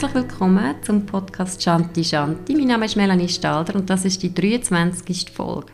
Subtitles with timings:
[0.00, 2.56] Herzlich willkommen zum Podcast Shanti Shanti.
[2.56, 5.30] Mein Name ist Melanie Stalder und das ist die 23.
[5.30, 5.66] Folge.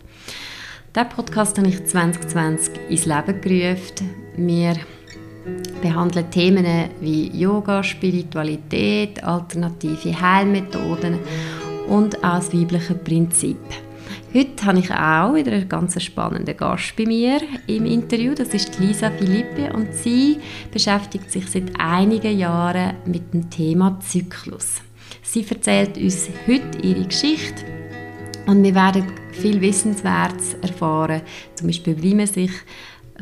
[0.96, 4.10] Diesen Podcast habe ich 2020 ins Leben gerufen.
[4.36, 4.74] Wir
[5.80, 11.20] behandeln Themen wie Yoga, Spiritualität, alternative Heilmethoden
[11.86, 13.60] und auch das weibliche Prinzip.
[14.36, 18.34] Heute habe ich auch wieder einen ganz spannenden Gast bei mir im Interview.
[18.34, 20.36] Das ist Lisa Philippe und sie
[20.70, 24.82] beschäftigt sich seit einigen Jahren mit dem Thema Zyklus.
[25.22, 27.64] Sie erzählt uns heute ihre Geschichte
[28.46, 31.22] und wir werden viel Wissenswertes erfahren,
[31.54, 32.52] zum Beispiel wie man sich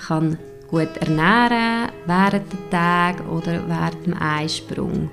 [0.08, 0.36] kann
[0.68, 5.10] gut ernähren während der Tage oder während dem Eisprung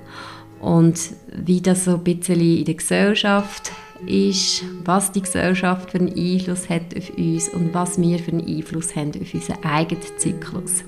[0.60, 0.98] und
[1.32, 3.70] wie das so ein bisschen in der Gesellschaft
[4.06, 8.46] ist, was die Gesellschaft für einen Einfluss hat auf uns und was wir für einen
[8.46, 10.84] Einfluss haben auf unseren eigenen Zyklus.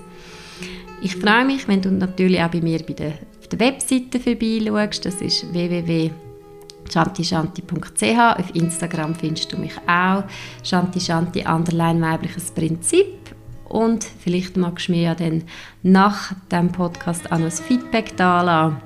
[1.02, 5.04] Ich freue mich, wenn du natürlich auch bei mir bei der, auf der Webseite vorbeischaust.
[5.04, 8.38] Das ist www.shantishanti.ch.
[8.38, 10.24] Auf Instagram findest du mich auch.
[10.62, 13.34] Shanti Shanti, underline weibliches Prinzip.
[13.68, 15.42] Und vielleicht magst du mir ja dann
[15.82, 18.80] nach dem Podcast auch noch ein Feedback da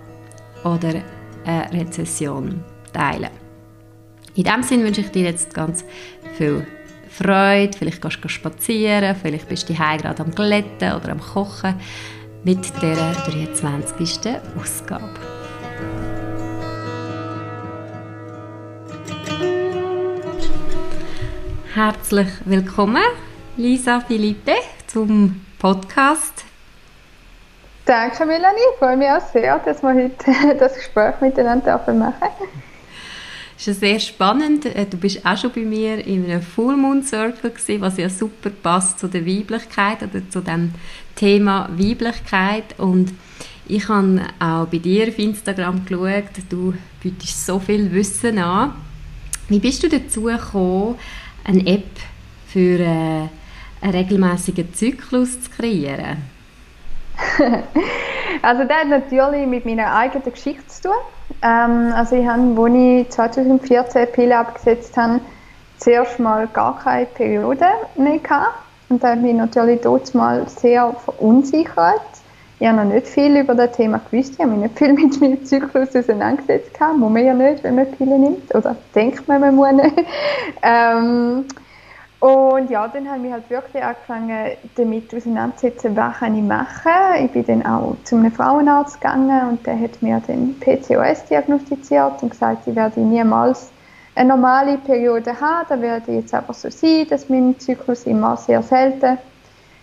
[0.64, 1.02] oder
[1.44, 3.47] eine Rezession teilen.
[4.38, 5.84] In diesem Sinne wünsche ich dir jetzt ganz
[6.36, 6.64] viel
[7.10, 7.76] Freude.
[7.76, 11.74] Vielleicht gehst du spazieren, vielleicht bist du gerade am Glätten oder am Kochen
[12.44, 14.36] mit dieser 23.
[14.56, 15.10] Ausgabe.
[21.74, 23.02] Herzlich willkommen,
[23.56, 24.54] Lisa Philippe,
[24.86, 26.44] zum Podcast.
[27.84, 28.56] Danke, Melanie.
[28.72, 32.67] Ich freue mich auch sehr, dass wir heute das Gespräch miteinander machen dürfen.
[33.58, 34.66] Es ist sehr spannend.
[34.66, 38.08] Äh, du bist auch schon bei mir in einem Full Moon Circle gewesen, was ja
[38.08, 40.72] super passt zu der Weiblichkeit oder zu dem
[41.16, 43.12] Thema Weiblichkeit und
[43.70, 46.72] ich habe auch bei dir auf Instagram geschaut, du
[47.02, 48.72] bietest so viel Wissen an.
[49.48, 50.94] Wie bist du dazu gekommen,
[51.44, 51.90] eine App
[52.46, 53.28] für äh,
[53.80, 56.18] einen regelmäßigen Zyklus zu kreieren?
[58.42, 60.92] also das hat natürlich mit meiner eigenen Geschichte zu tun.
[61.42, 65.20] Ähm, also ich habe, als ich 2014 Pille abgesetzt habe,
[65.78, 68.54] zuerst mal gar keine Periode mehr gehabt.
[68.88, 72.00] Und das hat mich natürlich dort mal sehr verunsichert.
[72.60, 74.32] Ich habe noch nicht viel über das Thema gewusst.
[74.34, 76.72] Ich habe mich nicht viel mit meinem Zyklus auseinandergesetzt.
[76.96, 78.52] Muss man ja nicht, wenn man Pille nimmt.
[78.54, 79.94] Oder denkt man, man muss nicht.
[80.62, 81.44] ähm,
[82.20, 87.24] und ja, dann habe ich halt wirklich angefangen, damit auseinanderzusetzen, was kann ich machen.
[87.24, 92.20] Ich bin dann auch zu einem Frauenarzt gegangen und der hat mir dann PCOS diagnostiziert
[92.20, 93.70] und gesagt, ich werde niemals
[94.16, 95.66] eine normale Periode haben.
[95.68, 99.18] Da werde jetzt einfach so sein, dass mein Zyklus immer sehr selten,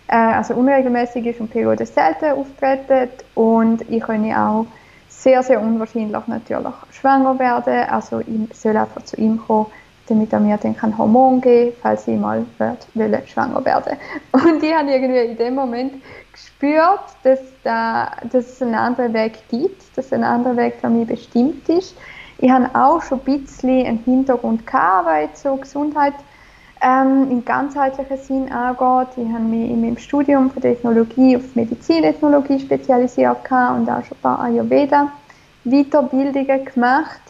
[0.08, 3.08] äh, also unregelmäßig ist und Periode selten auftreten.
[3.34, 4.66] Und ich kann auch
[5.08, 7.88] sehr, sehr unwahrscheinlich natürlich schwanger werden.
[7.88, 9.68] Also ich soll einfach zu ihm kommen
[10.08, 12.44] damit er mir dann kann Hormon geben falls ich mal
[12.94, 13.96] will, schwanger werden
[14.32, 15.94] Und ich habe irgendwie in dem Moment
[16.32, 21.08] gespürt, dass, da, dass es einen anderen Weg gibt, dass ein anderer Weg für mich
[21.08, 21.96] bestimmt ist.
[22.38, 26.14] Ich habe auch schon ein bisschen einen Hintergrund gehabt, weil so Gesundheit
[26.82, 29.08] ähm, im ganzheitlichen Sinn angeht.
[29.16, 34.22] Ich habe mich in meinem Studium von Ethnologie auf Medizinethnologie spezialisiert und auch schon ein
[34.22, 37.22] paar Ayurveda-Weiterbildungen gemacht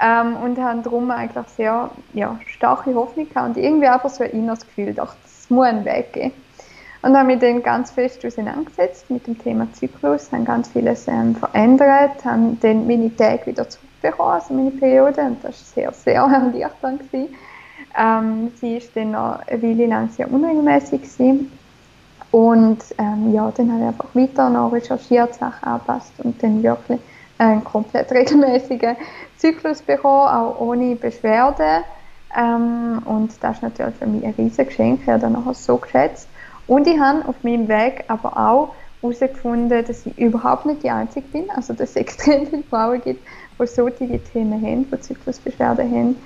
[0.00, 4.30] ähm, und haben darum eigentlich sehr ja, starke Hoffnung gehabt und irgendwie einfach so ein
[4.30, 6.32] inneres Gefühl, dachte, es muss einen Weg geben.
[7.00, 11.36] Und haben mich dann ganz fest auseinandergesetzt mit dem Thema Zyklus, haben ganz vieles ähm,
[11.36, 16.22] verändert, haben dann meine Tage wieder zurückbekommen, also meine Periode, und das war sehr, sehr
[16.54, 17.02] erleichternd.
[17.96, 21.02] Ähm, sie war dann noch eine Weile lang sehr unregelmäßig.
[21.02, 21.52] Gewesen.
[22.30, 27.00] Und ähm, ja, dann habe ich einfach weiter noch recherchiert, Sachen angepasst und dann wirklich
[27.38, 28.96] einen komplett regelmäßigen
[29.36, 31.84] Zyklus bekommen, auch ohne Beschwerden.
[32.36, 35.00] Ähm, und das ist natürlich für mich ein riesiges Geschenk.
[35.02, 36.28] Ich habe das nachher so geschätzt.
[36.66, 41.26] Und ich habe auf meinem Weg aber auch herausgefunden, dass ich überhaupt nicht die Einzige
[41.28, 41.50] bin.
[41.50, 43.26] Also, dass es extrem viele Frauen gibt,
[43.58, 46.16] die solche Themen haben, die Zyklusbeschwerden haben.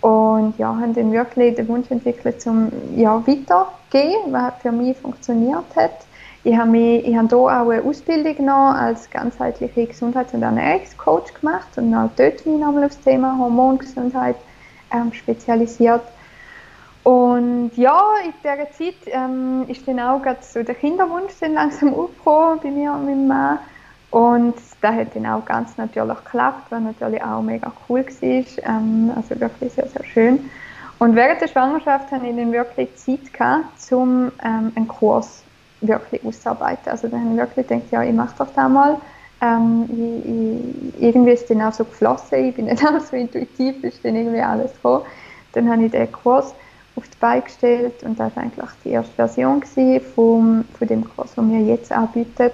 [0.00, 5.64] Und ja, haben dann wirklich den Wunsch entwickelt, zum ja, weiterzugehen, was für mich funktioniert
[5.74, 6.07] hat.
[6.44, 11.68] Ich habe, mich, ich hier auch eine Ausbildung genommen als ganzheitliche Gesundheits- und Ernährungscoach gemacht
[11.76, 14.36] und auch dort mich nochmal auf das Thema Hormongesundheit
[14.92, 16.02] ähm, spezialisiert.
[17.02, 22.60] Und ja, in dieser Zeit ähm, ist dann auch so der Kinderwunsch dann langsam aufgekommen
[22.62, 23.58] bei mir und meinem Mann.
[24.10, 28.64] Und das hat dann auch ganz natürlich geklappt, was natürlich auch mega cool war.
[28.64, 30.50] Ähm, also wirklich sehr, sehr schön.
[30.98, 35.44] Und während der Schwangerschaft hatte ich dann wirklich Zeit gehabt, um ähm, einen Kurs
[35.80, 36.90] wirklich ausarbeiten.
[36.90, 39.00] Also dann habe ich wirklich gedacht, ja, ich mache doch da mal
[39.40, 43.84] Ähm, ich, ich, irgendwie ist dann auch so geflossen, ich bin nicht auch so intuitiv,
[43.84, 45.04] ist dann irgendwie alles gekommen.
[45.52, 46.54] Dann habe ich den Kurs
[46.96, 49.62] auf die Beine gestellt und das war eigentlich die erste Version
[50.14, 52.50] vom, von dem Kurs, den wir jetzt anbieten.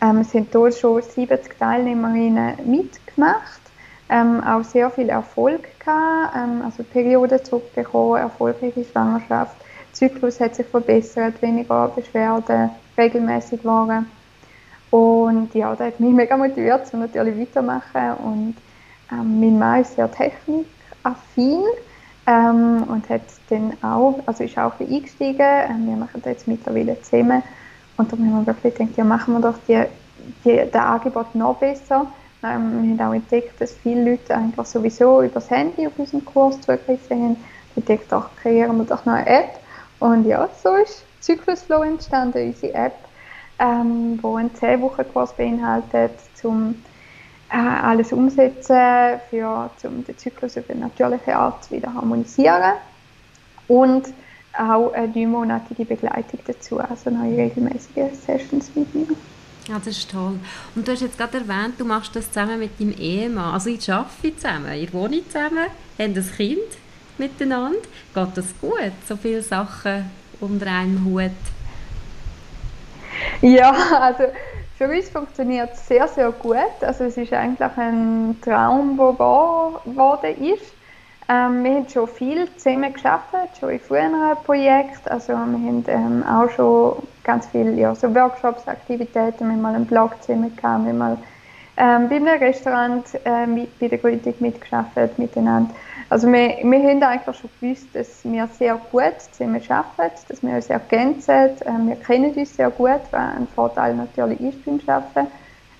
[0.00, 3.60] Ähm, es haben hier schon 70 Teilnehmerinnen mitgemacht,
[4.10, 9.56] ähm, auch sehr viel Erfolg gehabt, ähm, also Periode zurückbekommen, erfolgreiche Schwangerschaft,
[9.98, 14.06] Zyklus hat sich verbessert, weniger Beschwerden, regelmäßig waren.
[14.90, 18.14] Und ja, das hat mich mega motiviert, um natürlich weitermachen.
[18.22, 18.54] Und
[19.10, 21.64] ähm, mein Mann ist sehr technikaffin
[22.26, 25.40] ähm, und hat dann auch, also ist auch eingestiegen.
[25.40, 27.42] Ähm, wir machen das jetzt mittlerweile zusammen.
[27.96, 29.82] Und da haben wir wirklich gedacht, ja, machen wir doch die,
[30.44, 32.06] die, das Angebot noch besser.
[32.44, 36.24] Ähm, wir haben auch entdeckt, dass viele Leute einfach sowieso über das Handy auf unseren
[36.24, 37.36] Kurs zugegriffen haben.
[37.74, 39.60] Wir denkt, auch kreieren wir doch noch eine App.
[40.00, 42.94] Und ja, so ist Zyklusflow entstanden, unsere App
[43.58, 46.12] ähm, wo einen 10 Wochen Kurs beinhaltet,
[46.42, 46.74] um
[47.50, 52.74] äh, alles umsetzen, für, um den Zyklus auf eine natürliche Art wieder harmonisieren
[53.66, 54.06] und
[54.56, 59.06] auch eine dreimonatige Begleitung dazu, also neue regelmäßige Sessions mit mir.
[59.68, 60.38] Ja, das ist toll.
[60.74, 63.52] Und du hast jetzt gerade erwähnt, du machst das zusammen mit deinem Ehemann.
[63.52, 65.66] Also ich arbeite zusammen, ihr wohnt zusammen,
[65.98, 66.58] habt ein Kind
[67.18, 67.78] miteinander.
[68.14, 70.10] Geht das gut, so viele Sachen
[70.40, 71.32] unter einem Hut
[73.42, 74.24] ja, also
[74.76, 76.56] für uns funktioniert es sehr, sehr gut.
[76.80, 80.72] Also es ist eigentlich ein Traum, der wahr geworden ist.
[81.30, 85.08] Ähm, wir haben schon viel zusammen geschafft, schon in früheren Projekten.
[85.08, 89.74] Also wir haben ähm, auch schon ganz viele ja, so Workshops, Aktivitäten, wir haben mal
[89.74, 91.18] einen Blog zusammen gehabt, wir haben mal
[91.76, 95.74] ähm, bei einem Restaurant äh, mit, bei der Gründung mitgearbeitet miteinander.
[96.10, 100.54] Also wir, wir haben eigentlich schon gewusst, dass wir sehr gut zusammen arbeiten, dass wir
[100.54, 105.26] uns ergänzen, ähm, wir kennen uns sehr gut, was ein Vorteil natürlich ist beim Arbeiten.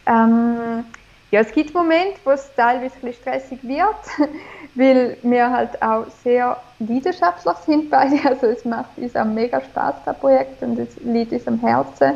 [0.06, 0.84] Ähm,
[1.30, 4.30] ja, es gibt Momente, wo es teilweise ein bisschen stressig wird,
[4.74, 8.16] weil wir halt auch sehr leidenschaftlich sind beide.
[8.24, 12.14] Also es macht uns auch mega Spaß, das Projekt, und es liegt uns am Herzen.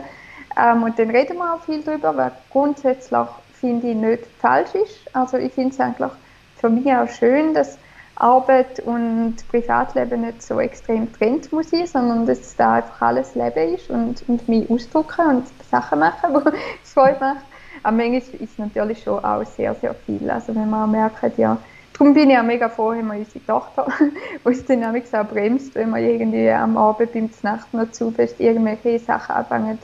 [0.57, 5.15] Ähm, und dann reden wir auch viel darüber, was grundsätzlich finde ich nicht falsch ist.
[5.15, 6.11] Also ich finde es eigentlich
[6.59, 7.79] für mich auch schön, dass
[8.17, 13.75] Arbeit und Privatleben nicht so extrem getrennt muss sein, sondern dass da einfach alles Leben
[13.75, 17.45] ist und, und mich ausdrücken und Sachen machen, die es Freude macht.
[17.83, 20.31] Aber manchmal ist es natürlich schon auch sehr, sehr viel.
[20.31, 21.57] Also wenn man merkt, ja,
[21.93, 25.75] darum bin ich auch mega froh, haben wir unsere Tochter, die uns dann auch bremst,
[25.75, 29.79] wenn wir irgendwie am Abend beim Nacht noch zu fest irgendwelche Sachen anfangen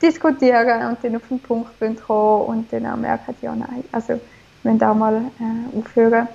[0.00, 4.20] diskutieren und dann auf den Punkt kommen und dann auch merken, ja nein, also
[4.64, 6.28] müssen auch mal äh, aufhören.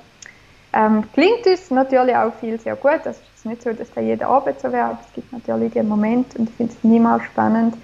[0.77, 4.01] Ähm, klingt uns natürlich auch viel sehr gut, also es ist nicht so, dass da
[4.01, 7.24] jeder Abend so wäre, aber es gibt natürlich den Moment und ich finde es niemals
[7.24, 7.75] spannend,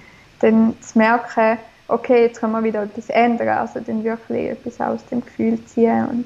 [0.41, 1.57] dann zu merken,
[1.87, 6.05] okay, jetzt können wir wieder etwas ändern, also dann wirklich etwas aus dem Gefühl ziehen
[6.07, 6.25] und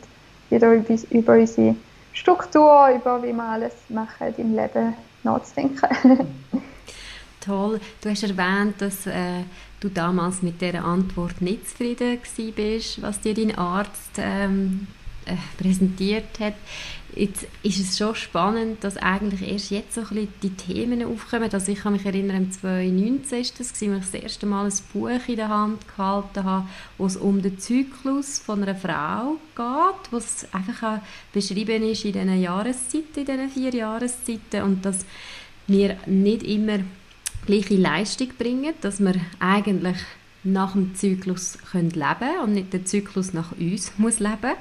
[0.49, 1.75] wieder über, über unsere
[2.11, 4.93] Struktur, über wie wir alles machen im Leben
[5.23, 6.27] nachzudenken.
[7.47, 7.79] toll.
[8.01, 9.43] Du hast erwähnt, dass äh,
[9.79, 12.19] du damals mit der Antwort nicht zufrieden
[12.55, 14.87] bist, was dir dein Arzt ähm,
[15.27, 16.56] äh, präsentiert hat.
[17.15, 21.49] Jetzt ist es schon spannend, dass eigentlich erst jetzt so ein bisschen die Themen aufkommen.
[21.51, 25.28] Also ich kann mich erinnern, 2019 ist das, als ich das erste Mal ein Buch
[25.28, 30.18] in der Hand gehalten habe, wo es um den Zyklus von einer Frau geht, wo
[30.18, 31.01] es einfach
[31.33, 35.06] beschrieben ist in diesen Jahreszeiten, in diesen vier Jahreszeiten und dass
[35.66, 36.80] wir nicht immer
[37.47, 39.97] gleiche Leistung bringen, dass wir eigentlich
[40.44, 44.54] nach dem Zyklus können leben und nicht der Zyklus nach uns muss leben.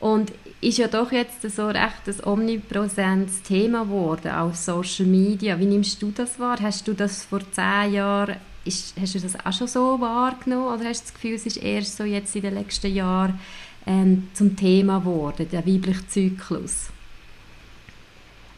[0.00, 5.58] Und ist ja doch jetzt so recht ein omnipräsentes Thema geworden auf Social Media.
[5.58, 6.58] Wie nimmst du das wahr?
[6.60, 10.88] Hast du das vor zehn Jahren, ist, hast du das auch schon so wahrgenommen oder
[10.88, 13.38] hast du das Gefühl, es ist erst so jetzt in den letzten Jahren
[13.86, 16.90] ähm, zum Thema geworden, der weibliche Zyklus?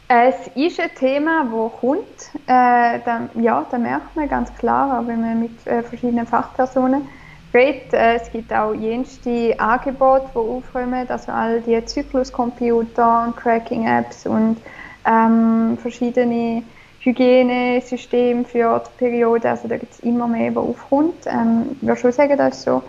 [0.07, 2.05] Es ist ein Thema, das kommt.
[2.45, 7.07] Äh, da, ja, da merkt man ganz klar, auch wenn man mit äh, verschiedenen Fachpersonen
[7.53, 7.93] redet.
[7.93, 14.57] Äh, es gibt auch jenste Angebote, die aufkommen, also all die Zykluscomputer und Tracking-Apps und
[15.05, 16.63] ähm, verschiedene
[16.99, 19.49] Hygienesysteme für die Periode.
[19.49, 21.25] Also da gibt es immer mehr, was aufkommt.
[21.25, 22.83] Ähm, ich würde schon sagen, das ist so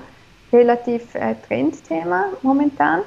[0.52, 3.00] relativ ein Trendthema momentan.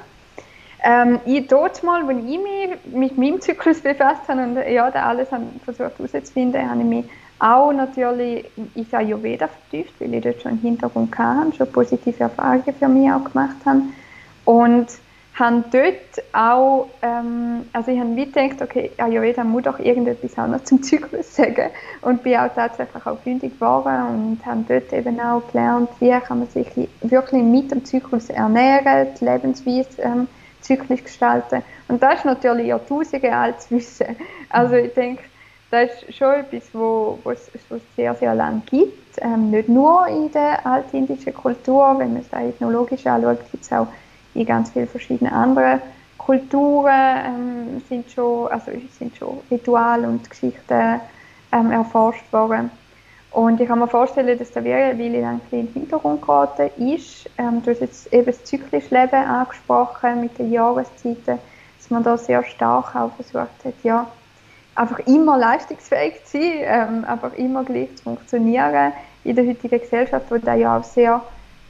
[0.84, 5.06] Ähm, ich dort mal, als ich mich mit meinem Zyklus befasst habe und ja, da
[5.06, 5.28] alles
[5.64, 7.04] versucht herauszufinden, habe ich mich
[7.38, 12.74] auch natürlich in Ayurveda vertieft, weil ich dort schon einen Hintergrund hatte, schon positive Erfahrungen
[12.78, 13.82] für mich auch gemacht habe.
[14.44, 14.88] Und
[15.38, 20.46] habe dort auch, ähm, also ich habe wie gedacht, okay, Ayurveda muss doch irgendetwas auch
[20.46, 21.70] noch zum Zyklus sagen
[22.02, 26.38] und bin auch tatsächlich auch fündig geworden und habe dort eben auch gelernt, wie kann
[26.38, 26.68] man sich
[27.02, 30.26] wirklich mit dem Zyklus ernähren, die Lebensweise ähm,
[30.62, 34.16] zyklisch gestalten und das ist natürlich Jahrtausende altes Wissen.
[34.48, 35.22] Also ich denke,
[35.70, 40.06] das ist schon etwas, wo, wo es schon sehr, sehr lange gibt, ähm, nicht nur
[40.06, 43.88] in der altindischen Kultur, wenn man es ethnologisch anschaut, gibt es auch
[44.34, 45.80] in ganz vielen verschiedenen anderen
[46.18, 46.90] Kulturen
[47.24, 51.00] ähm, sind schon, also sind schon Rituale und Geschichten
[51.52, 52.70] ähm, erforscht worden.
[53.30, 56.70] Und ich kann mir vorstellen, dass da wie eine Weile lang in den Hintergrund geraten
[56.82, 57.30] ist.
[57.38, 61.38] Ähm, du hast jetzt eben das zyklische Leben angesprochen mit den Jahreszeiten,
[61.78, 64.06] dass man da sehr stark auch versucht hat, ja,
[64.76, 68.92] einfach immer leistungsfähig zu sein, ähm, einfach immer gleich zu funktionieren
[69.24, 71.22] in der heutigen Gesellschaft, wo da ja auch sehr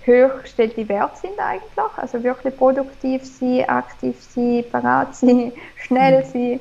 [0.07, 1.63] hochgestellte Werte sind eigentlich.
[1.97, 6.31] Also wirklich produktiv sein, aktiv sein, parat sein, schnell mhm.
[6.33, 6.61] sein.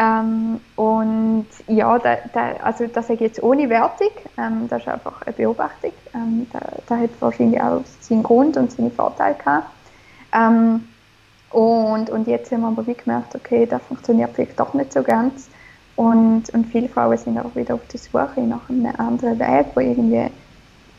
[0.00, 4.12] Ähm, und ja, da, da, also das sage jetzt ohne Wertung.
[4.38, 5.92] Ähm, das ist einfach eine Beobachtung.
[6.14, 9.66] Ähm, da, da, hat wahrscheinlich auch seinen Grund und seine Vorteile gehabt.
[10.32, 10.86] Ähm,
[11.50, 15.02] und, und jetzt haben wir aber wie gemerkt, okay, das funktioniert vielleicht doch nicht so
[15.02, 15.48] ganz.
[15.98, 19.80] Und, und viele Frauen sind auch wieder auf der Suche nach einem anderen Weg, wo
[19.80, 20.30] irgendwie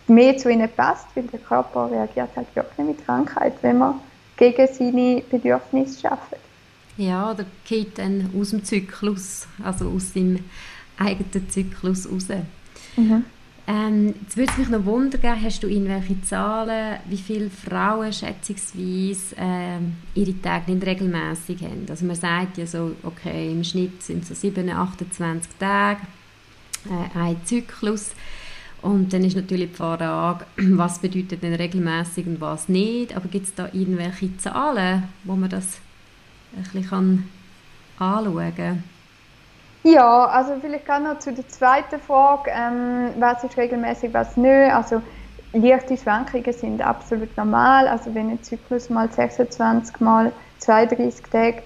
[0.08, 3.94] mehr zu ihnen passt, weil der Körper reagiert halt wirklich mit Krankheit, wenn man
[4.36, 6.36] gegen seine Bedürfnisse schafft.
[6.98, 10.44] Ja, oder geht dann aus dem Zyklus, also aus seinem
[10.98, 12.28] eigenen Zyklus raus.
[12.98, 13.24] Mhm.
[13.70, 19.36] Ähm, jetzt würde es mich noch wundern, hast du irgendwelche Zahlen, wie viele Frauen schätzungsweise
[19.38, 21.86] ähm, ihre Tage nicht regelmäßig haben?
[21.88, 26.00] Also man sagt ja so, okay, im Schnitt sind es so 7, 28 Tage,
[26.90, 28.14] äh, ein Zyklus.
[28.82, 33.16] Und dann ist natürlich die Frage, was bedeutet denn regelmäßig und was nicht.
[33.16, 35.78] Aber gibt es da irgendwelche Zahlen, wo man das
[36.56, 37.24] ein bisschen
[38.00, 38.84] anschauen kann?
[39.84, 44.74] Ja, also vielleicht gerade noch zu der zweiten Frage, ähm, was ist regelmäßig, was nicht.
[44.74, 45.02] Also
[45.54, 47.88] leichte Schwankungen sind absolut normal.
[47.88, 51.64] Also wenn ein Zyklus mal 26 mal 32 Tage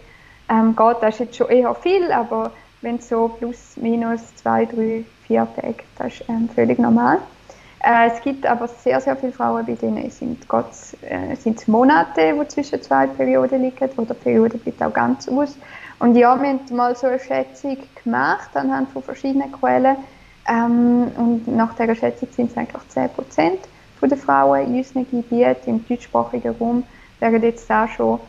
[0.50, 2.52] ähm, geht, das ist jetzt schon eher viel, aber
[2.82, 5.84] wenn es so plus minus 2, 3, vier Tage.
[5.98, 7.18] Das ist ähm, völlig normal.
[7.84, 12.34] Äh, es gibt aber sehr, sehr viele Frauen, bei denen sind, Gott, äh, sind Monate,
[12.34, 15.58] die zwischen zwei Perioden liegen, oder Periode bleibt auch ganz aus.
[16.04, 19.96] Und ja, wir haben mal so eine Schätzung gemacht anhand von verschiedenen Quellen.
[20.46, 23.60] Ähm, und nach dieser Schätzung sind es eigentlich 10 Prozent
[24.02, 26.84] der Frauen in unseren Gebieten im deutschsprachigen Raum,
[27.22, 28.20] wären jetzt da schon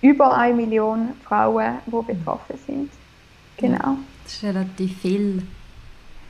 [0.00, 2.92] über eine Million Frauen, die betroffen sind.
[3.56, 3.96] Genau.
[4.22, 5.42] Das ist relativ viel.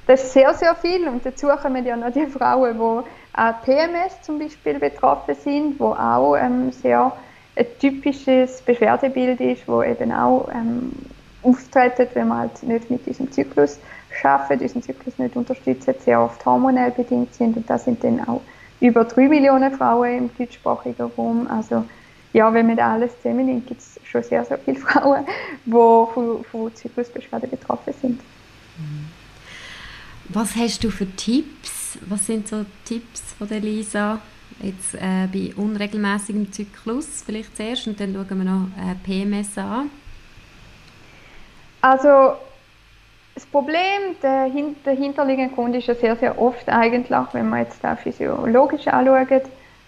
[0.06, 4.22] Das ist sehr, sehr viel und dazu kommen ja noch die Frauen, die an PMS
[4.22, 7.12] zum Beispiel betroffen sind, wo auch ähm, sehr
[7.56, 10.92] ein typisches Beschwerdebild ist, wo eben auch ähm,
[11.42, 13.78] auftreten, wenn man halt nicht mit diesem Zyklus
[14.20, 18.40] schafft, diesen Zyklus nicht unterstützt, sehr oft hormonell bedingt sind und das sind dann auch
[18.80, 21.46] über drei Millionen Frauen im deutschsprachigen Raum.
[21.48, 21.84] Also
[22.32, 25.24] ja, wenn man da alles zusammennimmt, gibt es schon sehr, sehr viele Frauen,
[25.64, 28.20] die von, von Zyklusbeschwerden betroffen sind.
[28.78, 29.08] Mhm.
[30.28, 31.98] Was hast du für Tipps?
[32.06, 34.20] Was sind so Tipps von der Lisa
[34.60, 39.90] jetzt äh, bei unregelmäßigem Zyklus vielleicht zuerst und dann schauen wir noch äh, PMS an?
[41.80, 42.36] Also
[43.34, 44.48] das Problem, der
[44.84, 49.42] dahinterliegende Grund ist ja sehr, sehr oft eigentlich, wenn man jetzt da physiologisch anschaut,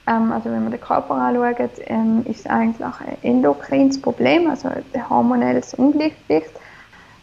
[0.06, 5.08] ähm, also wenn man den Körper anschaut, ähm, ist eigentlich ein endokrines Problem, also ein
[5.08, 6.50] hormonelles Ungleichgewicht,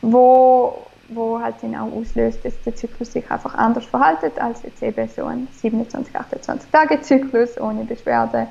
[0.02, 5.08] wo wo halt auch auslöst, dass der Zyklus sich einfach anders verhaltet als jetzt eben
[5.08, 8.48] so ein 27, 28 Tage Zyklus ohne Beschwerde.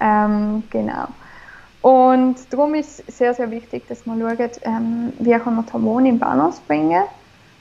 [0.00, 1.08] Ähm, genau.
[1.82, 6.18] Und darum ist sehr, sehr wichtig, dass man schaut, ähm, wie kann man Hormone in
[6.18, 7.04] Balance bringen.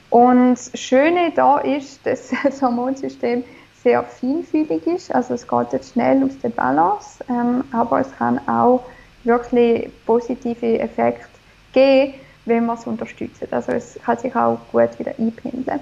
[0.09, 3.43] Und das Schöne da ist, dass das Hormonsystem
[3.83, 5.13] sehr vielfältig ist.
[5.13, 8.83] Also es geht jetzt schnell aus der Balance, ähm, aber es kann auch
[9.23, 11.27] wirklich positive Effekte
[11.71, 12.13] geben,
[12.49, 13.41] wenn man es unterstützt.
[13.51, 15.79] Also es kann sich auch gut wieder einpendeln.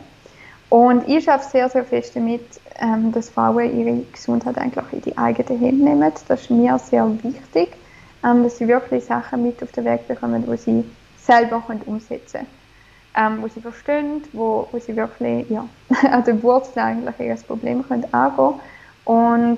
[0.69, 2.41] Und ich arbeite sehr, sehr fest damit,
[2.79, 6.12] ähm, dass Frauen ihre Gesundheit eigentlich in die eigenen Hände nehmen.
[6.27, 7.69] Das ist mir sehr wichtig,
[8.24, 10.83] ähm, dass sie wirklich Sachen mit auf den Weg bekommen, die sie
[11.17, 12.45] selber können umsetzen
[13.13, 13.38] können.
[13.38, 15.67] Ähm, wo sie verstehen, wo, wo sie wirklich ja,
[16.12, 18.59] an der Wurzel eigentlich ihr Problem können angehen
[19.05, 19.57] können.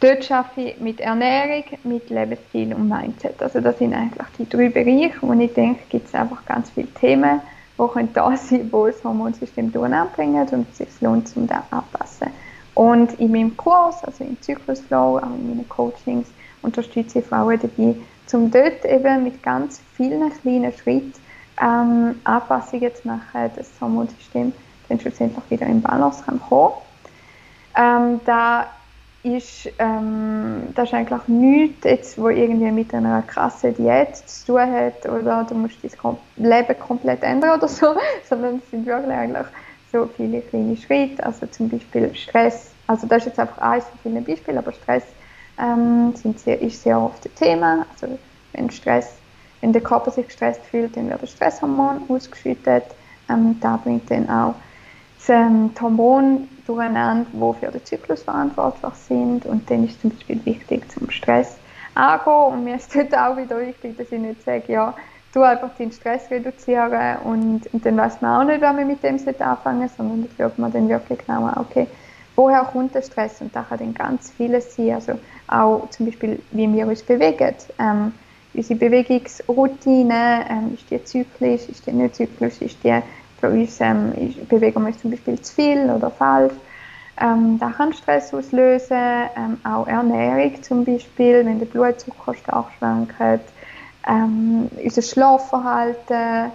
[0.00, 3.42] Dort arbeite ich mit Ernährung, mit Lebensstil und Mindset.
[3.42, 6.88] Also das sind eigentlich die drei Bereiche, wo ich denke, gibt es einfach ganz viele
[6.94, 7.40] Themen,
[7.78, 11.58] die da sein können, die das Hormonsystem durcheinander bringen und es sich lohnt, um das
[11.70, 12.28] anzupassen.
[12.74, 16.28] Und in meinem Kurs, also im Zyklusflow, auch in meinen Coachings,
[16.62, 17.94] unterstütze ich Frauen dabei,
[18.32, 21.12] um dort eben mit ganz vielen kleinen Schritten
[21.60, 24.52] ähm, Anpassungen zu machen, dass das Hormonsystem
[24.88, 26.40] dann schlussendlich wieder in Balance kann
[27.76, 28.66] ähm, da
[29.22, 34.60] ist, ähm, das ist eigentlich nichts, jetzt, wo irgendwie mit einer krassen Diät zu tun
[34.60, 37.94] hat oder du musst dein Leben komplett ändern oder so,
[38.28, 39.46] sondern es sind wirklich eigentlich
[39.92, 43.98] so viele kleine Schritte, also zum Beispiel Stress, also das ist jetzt einfach eines von
[44.02, 45.04] vielen Beispielen, aber Stress
[45.60, 48.18] ähm, sehr, ist sehr oft ein Thema, also
[48.52, 49.16] wenn Stress,
[49.60, 52.84] wenn der Körper sich gestresst fühlt, dann wird das Stresshormon ausgeschüttet,
[53.28, 54.54] ähm, da bringt dann auch
[55.18, 59.46] das ähm, Hormon durcheinander, die für den Zyklus verantwortlich sind.
[59.46, 61.56] Und dann ist zum Beispiel wichtig, zum Stress
[61.94, 62.52] anzugehen.
[62.52, 64.94] Und mir ist dort auch wieder wichtig, dass ich nicht sage, ja,
[65.32, 69.02] du einfach deinen Stress reduzieren und, und dann weiß man auch nicht, wie man mit
[69.02, 71.86] dem anfangen sondern da schaut man dann wirklich genau an, okay,
[72.34, 73.40] woher kommt der Stress?
[73.40, 74.94] Und da kann dann ganz vieles sein.
[74.94, 75.12] Also
[75.46, 77.54] auch zum Beispiel, wie wir uns bewegen.
[77.78, 78.12] Ähm,
[78.54, 83.00] unsere Bewegungsroutine, ähm, ist die zyklisch, ist die nicht zyklisch, ist die
[83.40, 86.52] für uns ähm, ist, bewegen wir uns zum Beispiel zu viel oder falsch.
[87.20, 88.96] Ähm, das kann Stress auslösen.
[88.96, 93.14] Ähm, auch Ernährung zum Beispiel, wenn der Blutzucker stark schwankt.
[94.08, 96.52] Ähm, unser Schlafverhalten,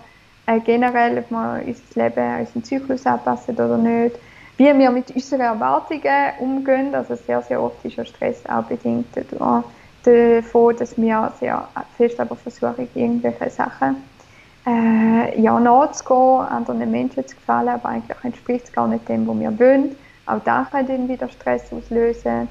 [0.48, 4.15] äh, generell, ob wir unser Leben, unseren Zyklus anpassen oder nicht.
[4.58, 6.96] Wie wir mit unseren Erwartungen umgehen.
[6.96, 9.08] Also sehr, sehr oft ist ja Stress auch bedingt
[10.06, 13.98] davon, dass wir sehr fest aber versuchen, irgendwelche Sachen
[14.65, 19.39] äh, ja, nachzugehen, anderen Menschen zu gefallen, aber eigentlich entspricht es gar nicht dem, was
[19.39, 19.95] wir wollen.
[20.25, 22.48] Auch da kann dann wieder Stress auslösen.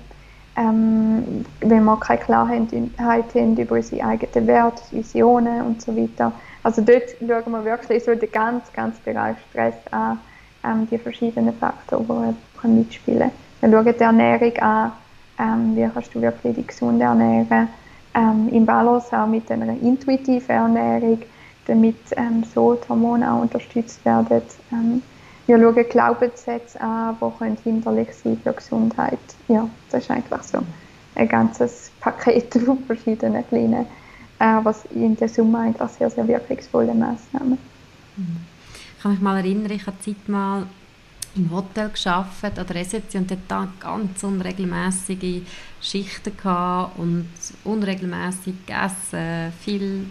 [0.56, 2.68] Ähm, wenn wir keine Klarheit
[2.98, 6.30] haben über unsere eigenen Werte, Visionen und so weiter.
[6.62, 10.20] Also dort schauen wir wirklich so den ganzen, ganzen Bereich Stress an,
[10.64, 13.30] ähm, die verschiedenen Faktoren, die mitspielen
[13.60, 13.72] können.
[13.72, 14.92] Wir schauen die Ernährung an,
[15.40, 17.68] ähm, wie kannst du wirklich die gesunde ernähren,
[18.14, 21.18] ähm, im Balance auch mit einer intuitiven Ernährung,
[21.66, 24.42] damit ähm, so die Hormone auch unterstützt werden.
[24.72, 25.02] Ähm,
[25.46, 29.18] wir schauen Glaubenssätze an, die hinderlich sein für Gesundheit.
[29.48, 30.58] Ja, das ist eigentlich so
[31.14, 33.86] ein ganzes Paket von verschiedenen kleinen,
[34.38, 37.58] äh, was in der Summe eigentlich sehr, sehr wirkungsvolle Maßnahmen.
[38.16, 40.66] Ich kann mich mal erinnern, ich habe Zeit mal
[41.36, 45.42] im Hotel geschafft an der Rezeption und da ganz unregelmäßige
[45.80, 47.28] Schichten gehabt und
[47.64, 50.06] unregelmäßig gegessen, viel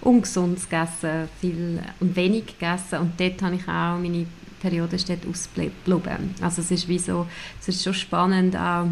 [0.00, 4.26] ungesundes gegessen viel, und wenig gegessen und dort habe ich auch meine
[4.60, 6.34] Periode ausgeblieben.
[6.40, 7.26] Also es ist wie so,
[7.60, 8.86] es ist schon spannend auch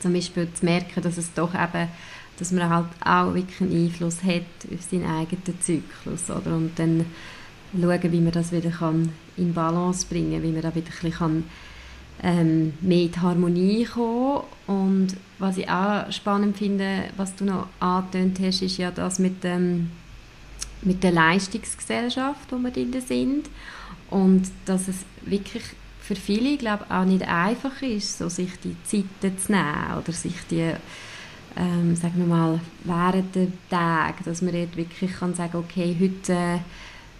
[0.00, 1.88] zum Beispiel zu merken, dass es doch eben,
[2.38, 6.56] dass man halt auch wirklich einen Einfluss hat auf seinen eigenen Zyklus, oder?
[6.56, 7.06] Und dann
[7.72, 11.10] schauen, wie man das wieder kann in Balance bringen kann, wie man da wieder ein
[11.10, 11.44] bisschen
[12.22, 14.42] ähm, mehr in die Harmonie kommen.
[14.66, 19.44] Und was ich auch spannend finde, was du noch angetönt hast, ist ja das mit,
[19.44, 19.90] dem,
[20.82, 23.48] mit der Leistungsgesellschaft, wo wir drin sind.
[24.10, 25.62] Und dass es wirklich
[26.00, 30.36] für viele, glaube auch nicht einfach ist, so sich die Zeiten zu nehmen oder sich
[30.50, 30.72] die
[31.56, 36.60] ähm, sagen wir mal, während der Tage, dass man dort wirklich kann sagen, okay, heute,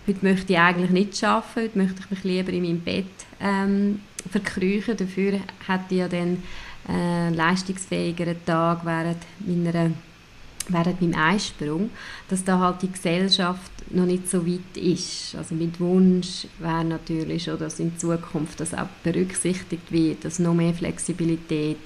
[0.07, 3.07] heute möchte ich eigentlich nicht arbeiten, heute möchte ich mich lieber in meinem Bett
[3.41, 4.97] ähm, verkrüchen.
[4.97, 6.43] Dafür hätte ich ja dann
[6.89, 9.91] äh, leistungsfähigeren Tag während meiner
[10.69, 11.91] während meinem Einsprung,
[12.29, 15.35] dass da halt die Gesellschaft noch nicht so weit ist.
[15.37, 20.55] Also mit Wunsch wäre natürlich schon, dass in Zukunft das auch berücksichtigt wird, dass noch
[20.55, 21.79] mehr Flexibilität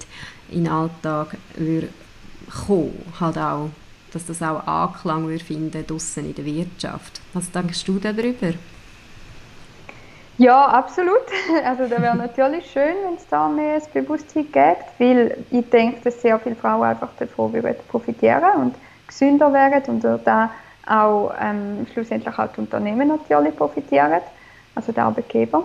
[0.49, 1.89] in den Alltag würde
[2.65, 3.69] kommen, halt auch,
[4.11, 7.21] dass das auch Anklang würde finden draussen in der Wirtschaft.
[7.33, 8.53] Was denkst du darüber?
[10.41, 11.27] Ja, absolut.
[11.63, 16.01] Also da wäre natürlich schön, wenn es da mehr das Bewusstsein gibt, weil ich denke,
[16.03, 17.53] dass sehr viele Frauen einfach davon
[17.87, 18.75] profitieren und
[19.07, 20.49] gesünder werden und da
[20.87, 24.21] auch ähm, schlussendlich auch die Unternehmen natürlich profitieren,
[24.73, 25.63] also die Arbeitgeber.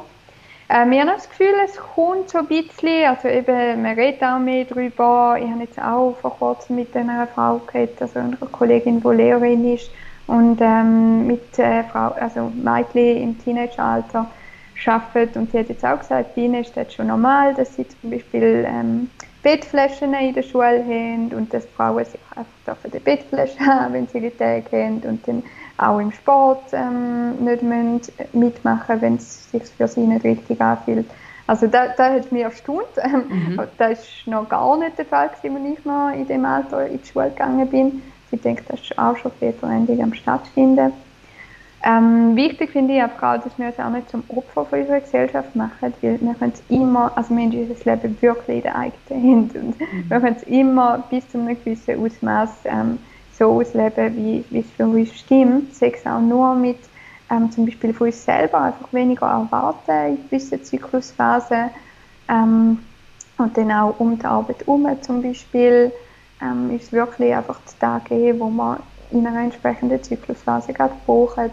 [0.68, 4.38] Äh, wir haben das Gefühl, es kommt so ein bisschen, also eben, man redet auch
[4.38, 5.38] mehr darüber.
[5.40, 9.72] Ich habe jetzt auch vor kurzem mit einer Frau geredet, also einer Kollegin, die Lehrerin
[9.74, 9.90] ist
[10.26, 14.26] und ähm, mit äh, Frau, also Mädchen im Teenageralter
[14.86, 15.38] arbeiten.
[15.40, 18.10] Und sie hat jetzt auch gesagt, bei ihnen ist das schon normal, dass sie zum
[18.10, 19.10] Beispiel ähm,
[19.42, 24.20] Bettflaschen in der Schule haben und dass Frauen sich einfach eine Bettflasche haben, wenn sie
[24.20, 25.42] die Tage haben und dann
[25.78, 28.00] auch im Sport ähm, nicht müssen
[28.32, 31.06] mitmachen wenn es sich für sie nicht richtig anfühlt.
[31.46, 32.86] Also da, da hat mich erstaunt.
[33.28, 33.60] Mhm.
[33.78, 37.06] Das war noch gar nicht der Fall, als ich noch in dem Alter in die
[37.06, 38.02] Schule gegangen bin.
[38.30, 40.92] Ich denke, das ist auch schon viel Veränderung am stattfinden.
[41.84, 45.54] Ähm, wichtig finde ich auch, dass wir uns auch nicht zum Opfer von unserer Gesellschaft
[45.54, 49.32] machen, weil wir können es immer, also wir haben unser Leben wirklich in der eigenen
[49.32, 50.10] Hand und mhm.
[50.10, 52.98] wir können es immer bis zu einem gewissen Ausmaß ähm,
[53.38, 55.74] so ausleben, wie, wie es für uns stimmt.
[55.74, 56.78] Sex auch nur mit
[57.30, 61.70] ähm, zum Beispiel von uns selber einfach weniger erwarten in gewissen Zyklusphasen
[62.28, 62.78] ähm,
[63.38, 65.92] und dann auch um die Arbeit herum zum Beispiel
[66.40, 68.78] ähm, ist wirklich einfach die Tage, wo man
[69.10, 71.50] in einer entsprechenden Zyklusphase gerade braucht,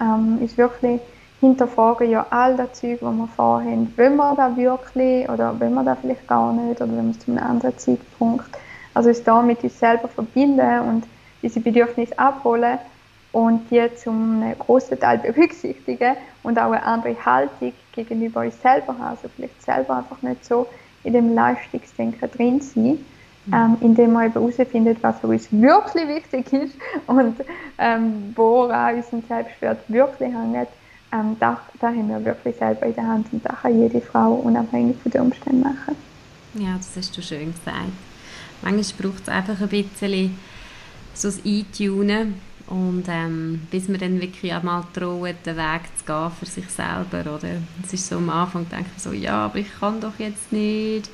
[0.00, 1.00] ähm, ist wirklich
[1.40, 5.84] hinterfragen ja all das Zeug, was wir vorhaben, wollen wir das wirklich oder wollen wir
[5.84, 8.44] das vielleicht gar nicht oder wollen wir es zu einem anderen Zeitpunkt.
[8.92, 11.04] Also uns da mit uns selber verbinden und
[11.42, 12.78] diese Bedürfnisse abholen
[13.32, 19.02] und die zum großen Teil berücksichtigen und auch eine andere Haltung gegenüber uns selber haben.
[19.02, 20.66] Also vielleicht selber einfach nicht so
[21.04, 22.98] in dem Leistungsdenken drin sein.
[23.52, 26.74] Ähm, indem man eben herausfindet, was für uns wirklich wichtig ist
[27.06, 27.36] und
[27.78, 30.68] ähm, woran unser Selbstwert wirklich hängt.
[31.12, 34.34] Ähm, da, da haben wir wirklich selber in der Hand und da kann jede Frau
[34.34, 35.96] unabhängig von den Umständen machen.
[36.54, 37.92] Ja, das hast du schön gesagt.
[38.62, 40.38] Manchmal braucht es einfach ein bisschen
[41.14, 42.34] so das Eintunen
[42.70, 47.34] und ähm, bis man dann wirklich einmal traut, den Weg zu gehen für sich selber,
[47.34, 47.60] oder?
[47.84, 51.10] Es ist so am Anfang, denke ich so, ja, aber ich kann doch jetzt nicht,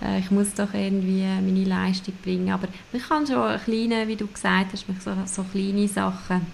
[0.00, 4.28] äh, ich muss doch irgendwie meine Leistung bringen, aber man kann schon kleine, wie du
[4.28, 6.46] gesagt hast, so, so kleine Sachen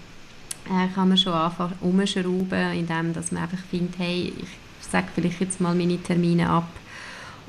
[0.65, 5.39] äh, kann man schon anfangen umschrauben, indem dass man einfach findet, hey, ich sage vielleicht
[5.39, 6.69] jetzt mal meine Termine ab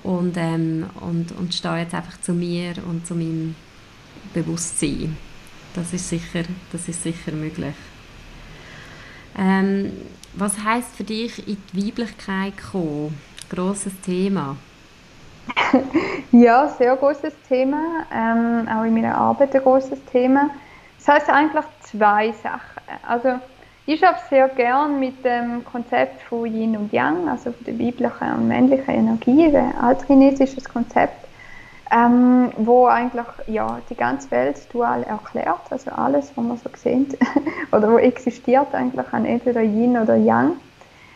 [0.03, 3.55] und, ähm, und, und stehe jetzt einfach zu mir und zu meinem
[4.35, 5.16] Bewusstsein.
[5.74, 7.74] Das ist sicher, das ist sicher möglich.
[9.38, 9.92] Ähm,
[10.35, 13.18] was heißt für dich in die Weiblichkeit kommen?
[13.48, 14.57] Grosses Thema.
[16.33, 18.07] ja, sehr großes Thema.
[18.12, 20.50] Ähm, auch in meiner Arbeit ein großes Thema.
[20.98, 22.83] Das heißt eigentlich zwei Sachen.
[23.07, 23.38] Also
[23.87, 28.35] ich arbeite sehr gern mit dem Konzept von Yin und Yang, also von der weiblichen
[28.35, 31.28] und männlichen Energie, ein altchinesisches Konzept
[31.90, 37.07] ähm, wo eigentlich ja, die ganze Welt dual erklärt, also alles, was man so sehen
[37.72, 40.53] oder wo existiert, eigentlich an entweder Yin oder Yang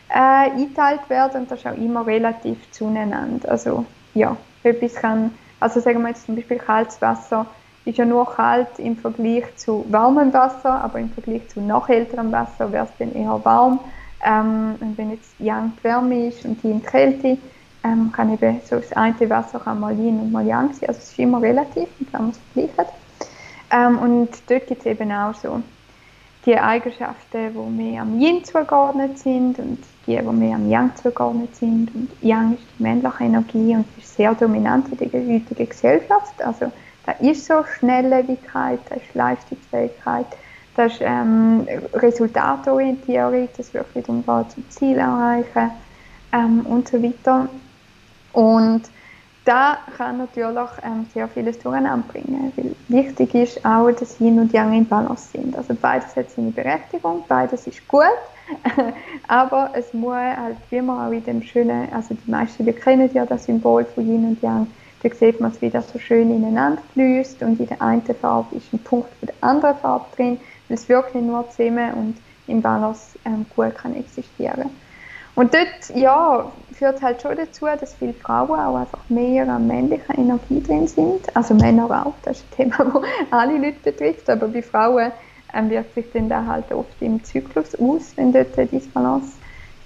[0.09, 3.49] äh, eingeteilt werden und das ist auch immer relativ zueinander.
[3.51, 7.47] Also ja, etwas kann, also sagen wir jetzt zum Beispiel kaltes Wasser
[7.85, 12.31] ist ja nur kalt im Vergleich zu warmem Wasser, aber im Vergleich zu noch älterem
[12.31, 13.81] Wasser wäre es dann eher warm.
[14.25, 17.39] Ähm, und wenn jetzt Yang die Wärme ist und Yin die Kälte,
[17.85, 20.89] ähm, kann eben so das eine Wasser kann mal Yin und mal Yang sein.
[20.89, 22.93] Also es ist immer relativ, wenn man es vergleicht.
[23.71, 25.63] Ähm, und dort gibt es eben auch so
[26.45, 31.55] die Eigenschaften, die mehr am Yin zugeordnet sind und die, die mehr am Yang zugeordnet
[31.57, 31.95] sind.
[31.95, 36.43] Und Yang ist die männliche Energie und ist sehr dominant in der heutigen Gesellschaft.
[36.43, 36.73] Also
[37.07, 40.27] da ist so Schnelllebigkeit, da ist Leistungsfähigkeit,
[40.77, 45.71] da ist ähm, Resultatorientierung, das wirklich darum geht, zum Ziel erreichen
[46.33, 47.49] ähm, und so weiter.
[48.33, 48.83] Und
[49.45, 52.53] da kann natürlich ähm, sehr vieles durcheinander bringen.
[52.57, 55.57] Weil wichtig ist auch, dass Yin und Yang in Balance sind.
[55.57, 58.05] Also beides hat seine Berechtigung, beides ist gut,
[59.29, 63.11] aber es muss halt, wie man auch in dem schönen, also die meisten, wir kennen
[63.13, 64.69] ja das Symbol von Yin und Yang,
[65.03, 68.55] da sieht man es, wie das so schön ineinander fließt und in der einen Farbe
[68.55, 72.17] ist ein Punkt von der anderen Farbe drin, weil es wirklich nur zusammen und
[72.47, 74.71] im Balance ähm, gut kann existieren.
[75.35, 80.17] Und dort, ja, führt halt schon dazu, dass viele Frauen auch einfach mehr an männlicher
[80.17, 81.35] Energie drin sind.
[81.35, 82.85] Also Männer auch, das ist ein Thema,
[83.31, 85.11] das alle Leute betrifft, aber bei Frauen
[85.55, 89.33] ähm, wirkt sich dann da halt oft im Zyklus aus, wenn dort eine Disbalance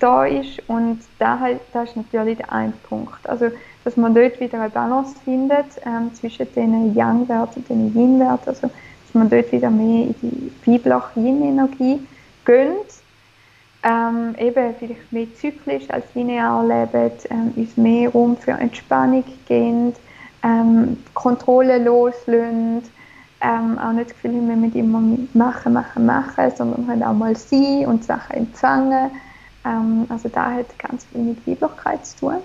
[0.01, 0.61] da ist.
[0.69, 3.29] Und da halt, das ist natürlich der ein Punkt.
[3.29, 3.47] Also,
[3.85, 8.49] dass man dort wieder eine Balance findet ähm, zwischen den Yang-Werten und den Yin-Werten.
[8.49, 12.05] Also, dass man dort wieder mehr in die weibliche Yin-Energie
[12.45, 13.06] gönnt
[13.87, 19.95] ähm, eben vielleicht mehr zyklisch als linear leben, ähm, uns mehr Raum für Entspannung geben,
[20.43, 22.83] ähm, Kontrolle loslösen,
[23.41, 25.03] ähm, auch nicht das Gefühl wir müssen immer
[25.35, 29.11] machen, machen, machen, sondern halt auch mal sein und Sachen empfangen.
[29.65, 32.37] Ähm, also da hat ganz viel mit Weiblichkeit zu tun.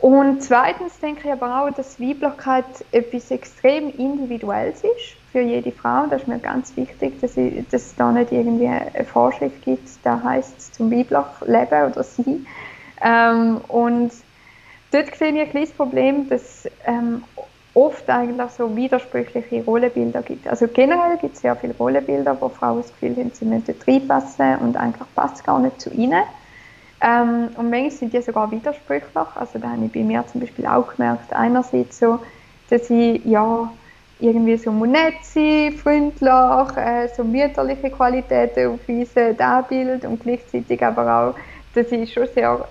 [0.00, 6.06] Und zweitens denke ich aber auch, dass Weiblichkeit etwas extrem Individuelles ist für jede Frau.
[6.08, 9.88] Das ist mir ganz wichtig, dass, ich, dass es da nicht irgendwie eine Vorschrift gibt,
[10.02, 12.46] da heißt es zum weiblich leben oder sein.
[13.02, 14.12] Ähm, und
[14.90, 17.22] dort sehe ich ein kleines Problem, dass ähm,
[17.74, 20.48] oft eigentlich so widersprüchliche Rollenbilder gibt.
[20.48, 24.56] Also generell gibt es sehr viele Rollenbilder, wo Frauen das Gefühl haben, sie müssen reinpassen
[24.56, 26.22] und eigentlich passt gar nicht zu ihnen.
[27.02, 29.26] Ähm, und manchmal sind die sogar widersprüchlich.
[29.34, 32.20] Also da habe ich bei mir zum Beispiel auch gemerkt, einerseits so,
[32.68, 33.70] dass ich ja
[34.20, 41.30] irgendwie so nett sein, freundlich, äh, so mütterliche Qualitäten aufweisen, das Bild und gleichzeitig aber
[41.30, 41.34] auch,
[41.74, 42.66] dass ich schon sehr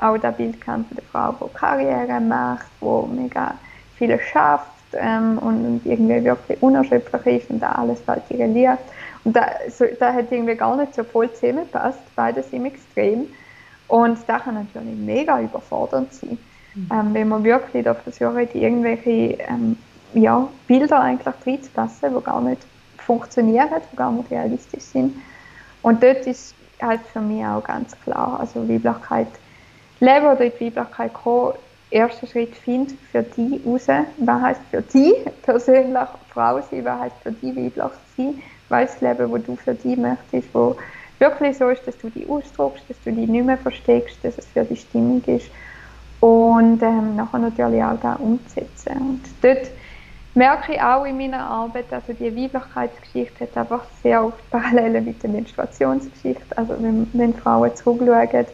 [0.00, 3.54] äh, auch das Bild kann von der Frau, die Karriere macht, die mega
[3.96, 8.78] viel schafft ähm, und, und, irgendwie wirklich unerschöpflich ist und da alles fällt ihr liegt.
[9.24, 13.26] Und da, so, da hat irgendwie gar nicht so voll zusammengepasst, beides im Extrem.
[13.88, 16.38] Und das kann natürlich mega überfordernd sein,
[16.74, 16.88] mhm.
[16.92, 19.76] ähm, wenn man wirklich da versucht, irgendwelche ähm,
[20.14, 22.62] ja, Bilder eigentlich reinzupassen, die gar nicht
[22.98, 25.16] funktionieren, die gar nicht realistisch sind.
[25.82, 29.28] Und dort ist halt für mich auch ganz klar, also Weiblichkeit
[30.00, 31.54] leben oder in die Weiblichkeit kommen,
[31.90, 33.86] erster Schritt find für dich raus,
[34.18, 39.30] was heißt für dich persönlich Frau sein, was heißt für dich weiblich sein, was Leben,
[39.30, 40.76] wo du für dich möchtest, wo
[41.18, 44.46] wirklich so ist, dass du dich ausdruckst, dass du dich nicht mehr versteckst, dass es
[44.46, 45.50] für dich stimmig ist
[46.20, 48.96] und ähm, nachher natürlich auch da umzusetzen.
[48.98, 49.70] Und dort
[50.34, 55.22] merke ich auch in meiner Arbeit, also die Weiblichkeitsgeschichte hat einfach sehr oft Parallelen mit
[55.22, 56.56] der Menstruationsgeschichte.
[56.56, 58.46] Also wenn, wenn Frauen zurückschauen,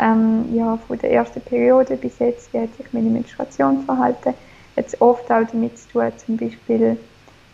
[0.00, 4.34] ähm, ja, von der ersten Periode bis jetzt, wie hat sich meine Menstruation verhalten,
[4.76, 6.96] hat es oft auch damit zu tun, zum Beispiel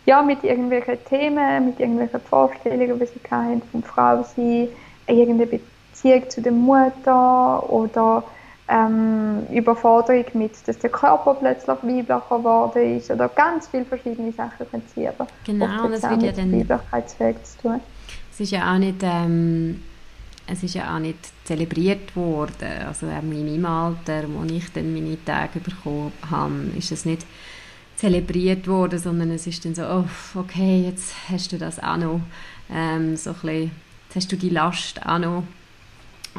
[0.05, 4.67] ja, mit irgendwelchen Themen, mit irgendwelchen Vorstellungen, die sie haben vom Frausein,
[5.07, 5.59] irgendeine
[5.91, 8.23] Beziehung zu der Mutter oder
[8.67, 14.69] ähm, Überforderung mit, dass der Körper plötzlich weiblicher geworden ist oder ganz viele verschiedene Sachen
[14.69, 16.51] können sie aber Genau, das wird ja dann...
[16.51, 17.79] Weiblichkeitsweg zu tun.
[18.31, 18.97] Es ist ja auch nicht...
[19.01, 19.83] Ähm,
[20.47, 22.69] es ist ja auch nicht zelebriert worden.
[22.87, 27.25] Also in meinem Alter, wo ich dann meine Tage bekommen habe, ist es nicht
[28.05, 32.21] zelebriert worden, sondern es ist dann so, oh, okay, jetzt hast du das auch noch,
[32.71, 33.71] ähm, so bisschen,
[34.07, 35.43] jetzt hast du die Last auch noch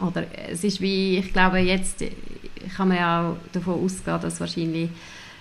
[0.01, 2.05] oder es ist wie, ich glaube, jetzt
[2.77, 4.91] kann man ja auch davon ausgehen, dass wahrscheinlich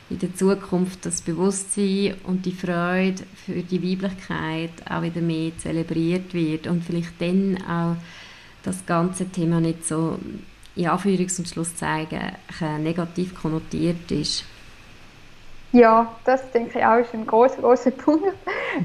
[0.09, 6.33] in der Zukunft das Bewusstsein und die Freude für die Weiblichkeit auch wieder mehr zelebriert
[6.33, 7.97] wird und vielleicht dann auch
[8.63, 10.17] das ganze Thema nicht so
[10.75, 12.19] in Anführungs- und Schlusszeichen
[12.81, 14.45] negativ konnotiert ist.
[15.75, 18.33] Ja, das denke ich auch ist ein großer, großer Punkt.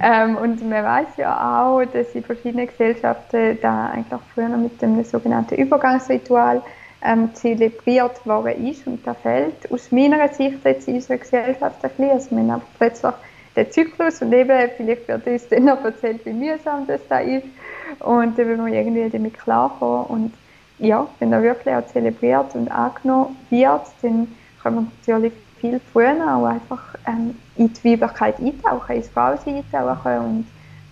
[0.03, 5.05] Ähm, und man weiß ja auch, dass in verschiedenen Gesellschaften da eigentlich früher mit dem
[5.05, 6.61] sogenannten Übergangsritual
[7.05, 11.90] ähm, zelebriert worden ist und da fällt aus meiner Sicht jetzt in unserer Gesellschaft ein
[11.90, 12.11] bisschen.
[12.11, 13.12] Also wir haben plötzlich
[13.55, 17.46] den Zyklus und eben, vielleicht wird uns dann noch erzählt, wie mühsam das da ist
[18.00, 20.35] und dann will man irgendwie damit klarkommen und
[20.81, 24.26] ja, wenn er wirklich auch zelebriert und angenommen wird, dann
[24.62, 30.18] kann man natürlich viel früher auch einfach ähm, in die Weiblichkeit eintauchen, ins Frausein eintauchen
[30.18, 30.46] und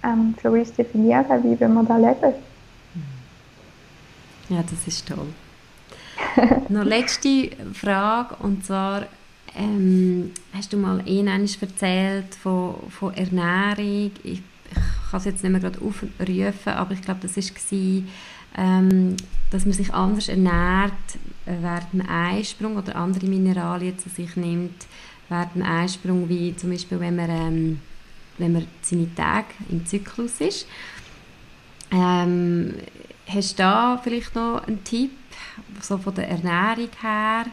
[0.05, 2.35] ähm, für uns definieren, wie wir da leben.
[4.49, 5.29] Ja, das ist toll.
[6.69, 9.07] Noch letzte Frage und zwar
[9.55, 14.11] ähm, hast du mal ihnen erzählt von, von Ernährung.
[14.23, 14.43] Ich, ich
[15.11, 16.13] kann es jetzt nicht mehr gerade aufrufen,
[16.67, 18.03] aber ich glaube, das war,
[18.57, 19.17] ähm,
[19.51, 20.93] dass man sich anders ernährt
[21.47, 24.87] äh, während dem Eisprung oder andere Mineralien zu sich nimmt
[25.29, 27.81] während dem Eisprung, wie zum Beispiel, wenn man, ähm,
[28.39, 30.67] wenn man seine Tage im Zyklus ist.
[31.91, 32.75] Ähm,
[33.27, 35.13] hast du da vielleicht noch einen Tipp,
[35.81, 37.47] so von der Ernährung her,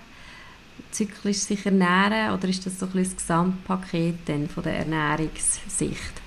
[0.92, 6.25] zyklisch sich ernähren, oder ist das so ein das Gesamtpaket denn von der Ernährungssicht?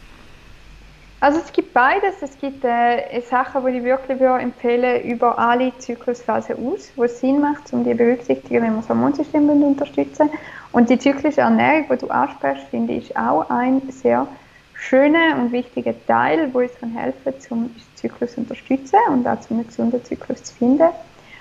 [1.21, 2.15] Also es gibt beides.
[2.21, 7.19] Es gibt äh, Sachen, die ich wirklich würde empfehlen über alle Zyklusphasen aus, wo es
[7.19, 10.31] Sinn macht, um die berücksichtigen, wenn wir das Hormonsystem unterstützen
[10.71, 14.29] Und die zyklische Ernährung, die du ansprichst, finde ich auch ein sehr
[14.75, 19.57] schöner und wichtiger Teil, wo es kann helfen den Zyklus zu unterstützen und auch um
[19.57, 20.89] einen gesunden Zyklus zu finden.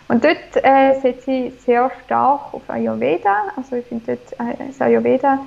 [0.08, 3.52] Und dort äh, setze ich sehr stark auf Ayurveda.
[3.56, 5.40] Also ich finde dort äh, das Ayurveda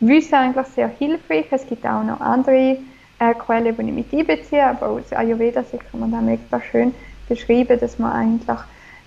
[0.00, 1.46] Wissen eigentlich sehr hilfreich.
[1.50, 2.78] Es gibt auch noch andere
[3.18, 6.94] äh, Quelle, die ich mit einbeziehe, aber aus Ayurveda-Sicht kann man da mega schön
[7.28, 8.58] beschreiben, dass man eigentlich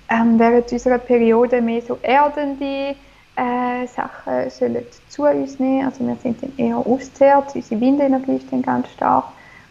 [0.10, 2.96] ähm, während unserer Periode mehr so erdende
[3.36, 5.86] äh, Sachen sollen zu uns nehmen.
[5.86, 9.26] Also wir sind dann eher auszehrt, unsere Windenergie ist dann ganz stark.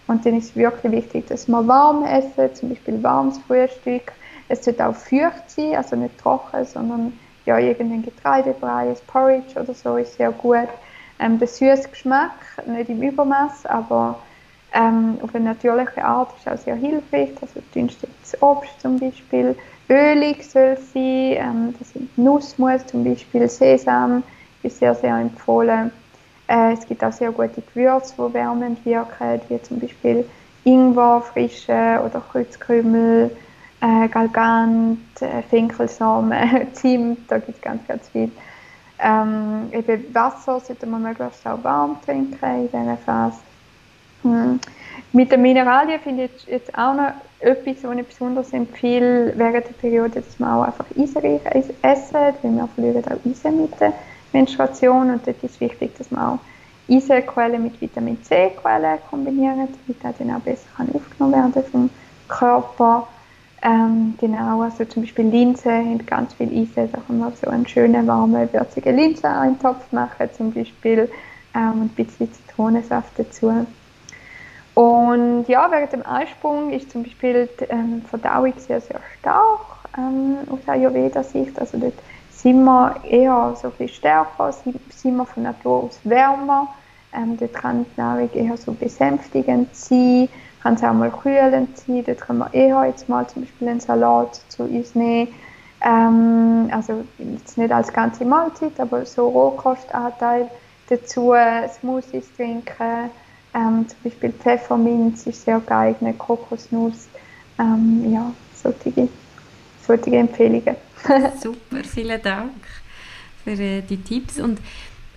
[0.07, 4.12] Und dann ist es wirklich wichtig, dass wir warm essen, zum Beispiel warmes Frühstück.
[4.49, 9.75] Es sollte auch feucht sein, also nicht trocken, sondern ja, irgendein Getreidebrei, ein Porridge oder
[9.75, 10.68] so ist sehr gut.
[11.18, 12.33] Ähm, der süße Geschmack,
[12.66, 14.18] nicht im Übermaß, aber
[14.72, 17.31] ähm, auf eine natürliche Art ist auch sehr hilfreich.
[17.40, 19.57] Also dünstetes Obst zum Beispiel,
[19.88, 24.22] ölig soll sein, ähm, das sind Nussmus zum Beispiel, Sesam
[24.62, 25.92] ist sehr, sehr empfohlen.
[26.48, 30.24] Äh, es gibt auch sehr gute Gewürze, die wärmend wirken, wie zum Beispiel
[30.64, 33.31] Ingwer, frische oder Kreuzkrümel,
[33.81, 38.31] äh, Galgant, äh, Finkelsamen, Zimt, da gibt es ganz, ganz viel.
[38.98, 43.38] Ähm, eben Wasser sollte man möglichst auch warm trinken in dieser Phase.
[44.22, 44.61] Hm.
[45.12, 49.72] Mit den Mineralien finde ich jetzt auch noch etwas, was ich besonders empfehle während der
[49.74, 51.40] Periode, dass man auch einfach eisenreich
[51.83, 53.92] essen, weil wir verlieren auch Eisen mit der
[54.33, 56.38] Menstruation und dort ist wichtig, dass man auch
[56.90, 61.90] Eisenquellen mit Vitamin C-Quellen kombinieren, damit er dann auch besser kann aufgenommen werden vom
[62.29, 63.09] Körper.
[63.62, 67.66] Ähm, genau, also zum Beispiel Linsen haben ganz viel Eisen, da kann man so einen
[67.66, 71.11] schönen, warmen, würzigen Linseneintopf machen zum Beispiel
[71.55, 73.66] ähm, und ein bisschen Zitronensaft dazu.
[74.76, 79.60] Und ja, während dem Eisprung ist zum Beispiel die ähm, Verdauung sehr, sehr stark
[79.96, 81.58] ähm, aus Ayurveda-Sicht.
[81.58, 81.94] Also dort
[82.30, 86.68] sind wir eher so viel stärker, sind wir von Natur aus wärmer.
[87.14, 90.28] Ähm, dort kann die Nahrung eher so besänftigend sein,
[90.62, 92.04] kann es auch mal kühlend sein.
[92.04, 95.28] Dort können wir eher jetzt mal zum Beispiel einen Salat zu uns nehmen.
[95.80, 100.50] Ähm, also jetzt nicht als ganze Mahlzeit, aber so Rohkostanteil
[100.90, 101.32] dazu,
[101.80, 103.10] Smoothies trinken
[103.56, 107.08] ähm, zum Beispiel Pfefferminz ist sehr geeignet, Kokosnuss.
[107.58, 109.08] Ähm, ja, solche,
[109.86, 110.76] solche Empfehlungen.
[111.42, 112.52] Super, vielen Dank
[113.44, 114.38] für äh, die Tipps.
[114.38, 114.58] Und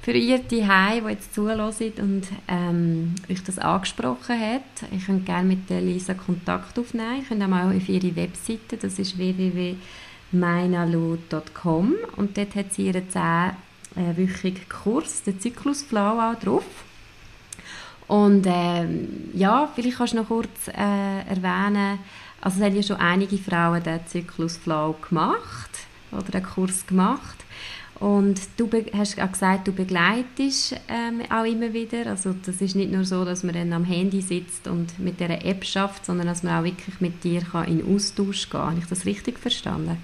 [0.02, 4.62] für ihr die die jetzt zuhören und ähm, euch das angesprochen hat,
[4.96, 7.20] ich könnt gerne mit der Lisa Kontakt aufnehmen.
[7.22, 13.10] Ich könnt auch mal auf ihre Webseite, das ist www.meinalu.com und dort hat sie ihren
[13.10, 16.64] 10-wöchigen äh, Kurs, den Zyklusflow auch drauf.
[18.10, 22.00] Und ähm, ja, vielleicht kannst du noch kurz äh, erwähnen,
[22.42, 25.70] also es haben ja schon einige Frauen den Zyklusflow gemacht
[26.12, 27.38] oder den Kurs gemacht.
[28.00, 28.68] Und du
[28.98, 32.08] hast auch gesagt, du begleitest ähm, auch immer wieder.
[32.08, 35.46] Also das ist nicht nur so, dass man dann am Handy sitzt und mit der
[35.46, 38.62] App schafft, sondern dass man auch wirklich mit dir kann in Austausch gehen.
[38.62, 40.04] Habe ich das richtig verstanden?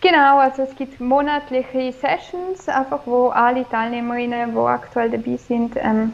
[0.00, 6.12] Genau, also es gibt monatliche Sessions, einfach wo alle Teilnehmerinnen, die aktuell dabei sind, ähm,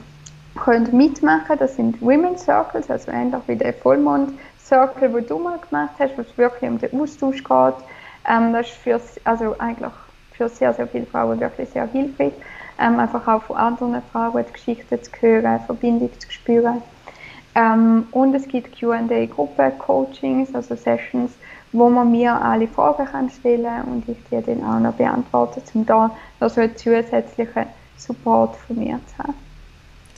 [0.65, 1.57] können mitmachen.
[1.59, 6.17] Das sind Women's Circles, also ähnlich wie der Vollmond Circle, den du mal gemacht hast,
[6.17, 7.75] wo es wirklich um den Austausch geht.
[8.29, 9.93] Ähm, das ist für, also eigentlich
[10.33, 12.33] für sehr, sehr viele Frauen wirklich sehr hilfreich.
[12.79, 16.83] Ähm, einfach auch von anderen Frauen die Geschichten zu hören, Verbindung zu spüren.
[17.55, 21.33] Ähm, und es gibt Q&A-Gruppen-Coachings, also Sessions,
[21.73, 25.87] wo man mir alle Fragen kann stellen und ich die dann auch noch beantworten, um
[25.87, 27.67] da noch so einen zusätzlichen
[27.97, 29.48] Support von mir zu haben.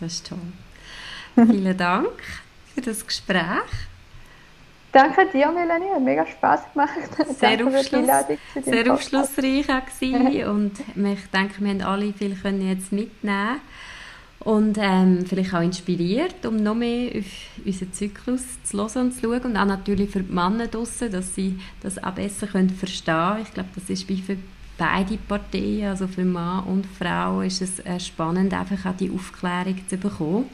[0.00, 0.38] Das ist toll.
[1.34, 2.22] Vielen Dank
[2.74, 3.70] für das Gespräch.
[4.92, 5.90] Danke dir, Melanie.
[5.94, 6.90] Hat mega Spaß gemacht.
[7.38, 8.08] Sehr, Aufschluss,
[8.64, 13.60] sehr aufschlussreich auch und ich denke, wir haben alle viel können jetzt mitnehmen
[14.40, 19.20] und ähm, vielleicht auch inspiriert, um noch mehr auf unseren Zyklus zu hören und zu
[19.20, 23.14] schauen und auch natürlich für die Männer draussen, dass sie das auch besser können verstehen
[23.14, 23.42] können.
[23.42, 24.36] Ich glaube, das ist für
[24.80, 29.76] beide Parteien, also für Mann und Frau, ist es äh, spannend, einfach auch die Aufklärung
[29.86, 30.46] zu bekommen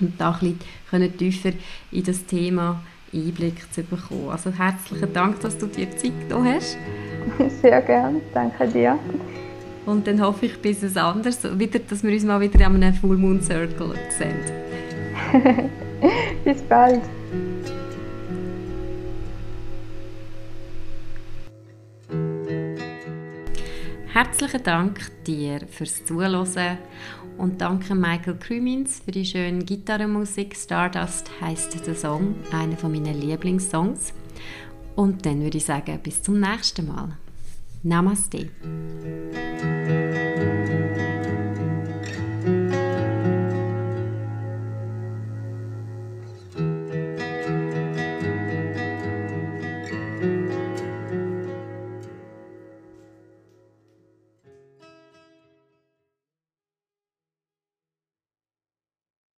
[0.00, 0.56] und da ein
[0.92, 1.52] bisschen tiefer
[1.90, 4.28] in das Thema Einblick zu bekommen.
[4.28, 6.76] Also herzlichen Dank, dass du dir Zeit genommen hast.
[7.62, 8.98] Sehr gerne, danke dir.
[9.86, 12.94] Und dann hoffe ich bis es anders, wieder, dass wir uns mal wieder an einem
[12.94, 14.36] Full Moon Circle sehen.
[16.44, 17.02] bis bald.
[24.14, 26.78] Herzlichen Dank dir fürs Zuhören
[27.36, 30.54] und danke Michael Krümins für die schöne Gitarrenmusik.
[30.54, 34.14] Stardust heißt der Song, einer meiner Lieblingssongs.
[34.94, 37.18] Und dann würde ich sagen, bis zum nächsten Mal.
[37.82, 38.50] Namaste.